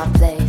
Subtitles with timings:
[0.00, 0.39] my place.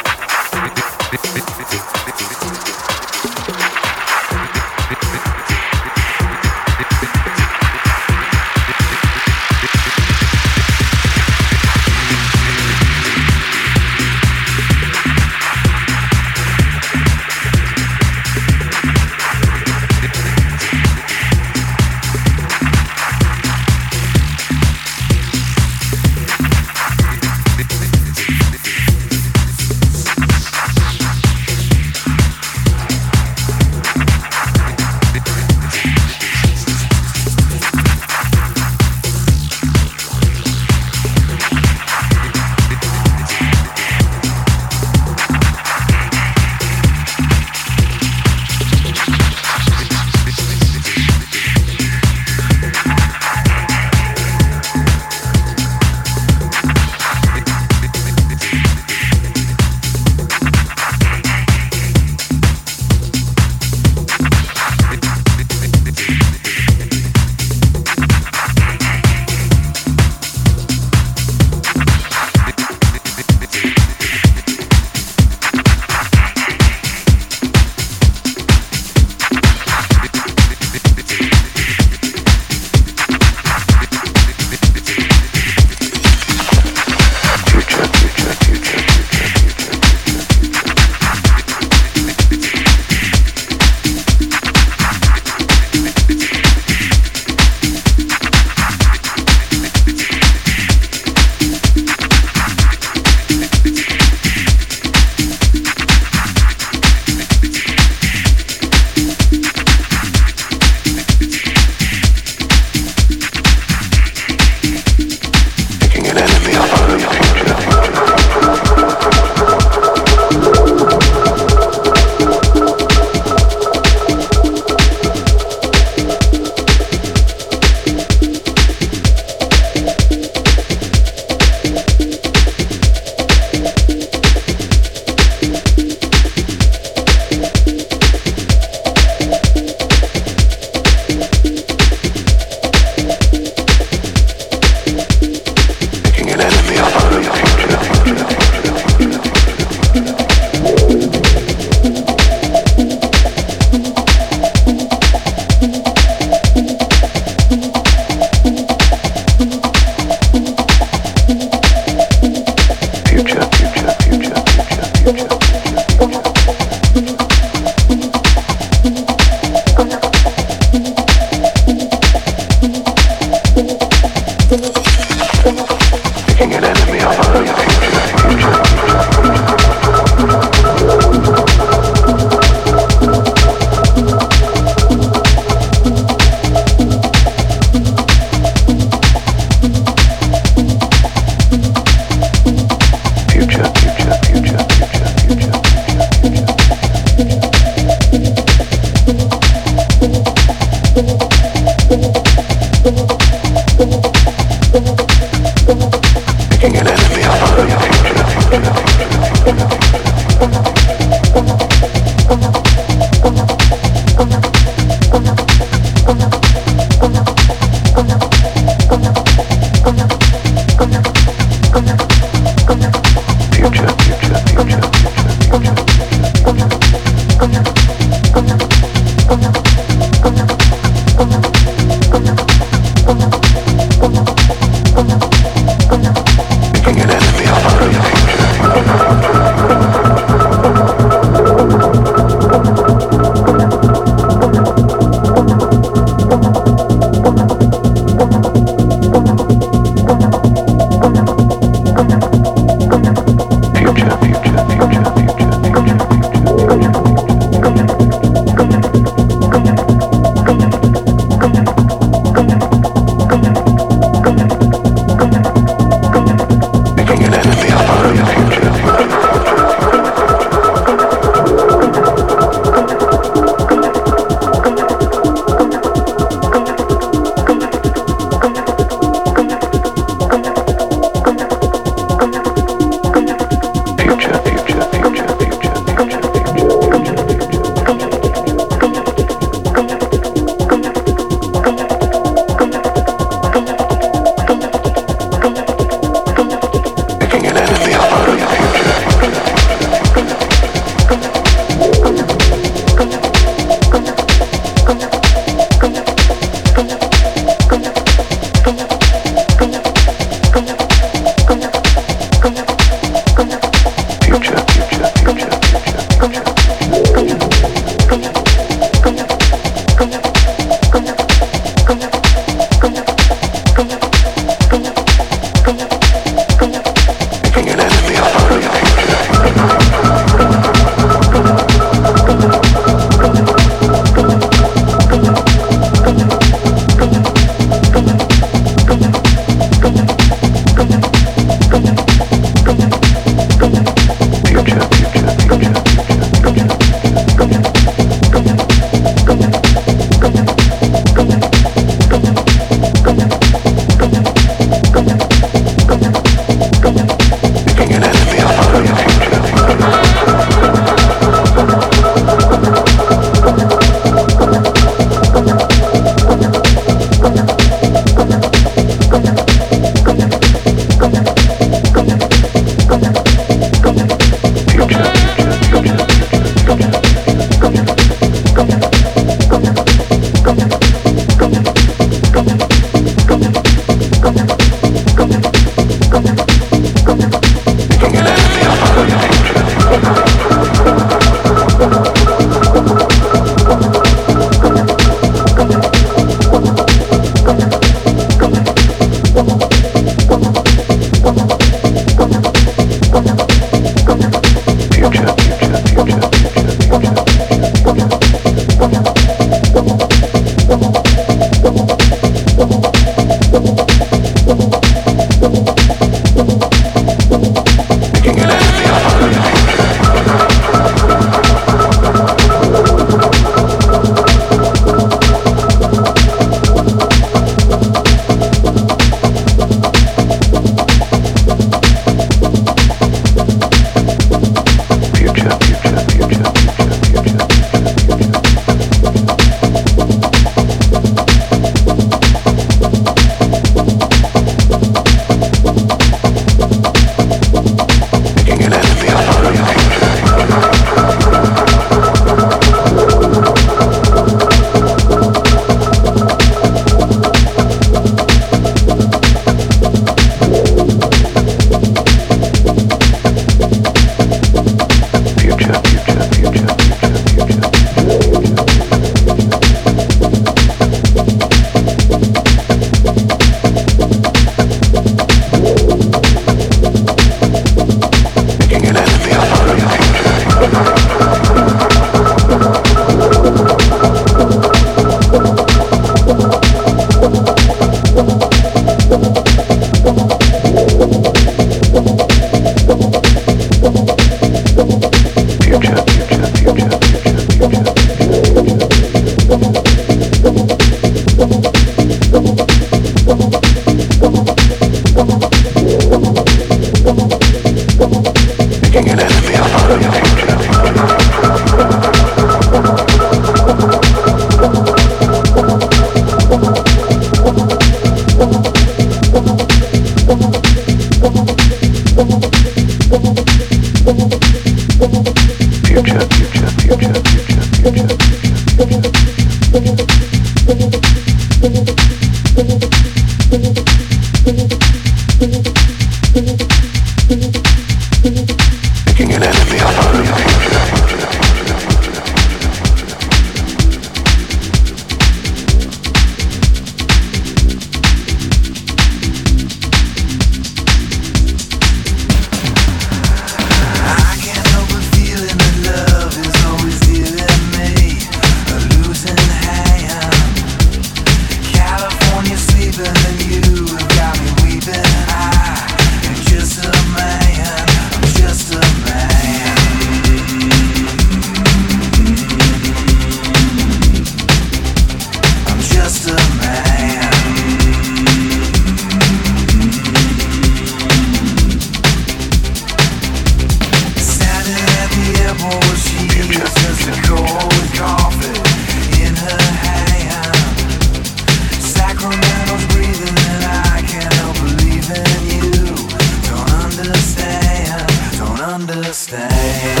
[599.13, 600.00] stay.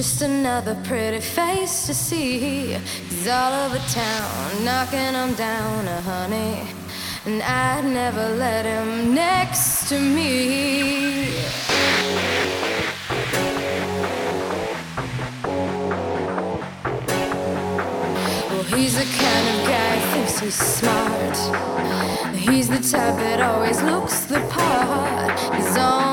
[0.00, 2.72] Just another pretty face to see.
[2.72, 6.66] He's all over town, knocking them down, uh, honey.
[7.26, 11.34] And I'd never let him next to me.
[18.48, 21.36] Well, he's the kind of guy who thinks he's smart.
[22.34, 25.38] He's the type that always looks the part.
[25.54, 26.09] He's on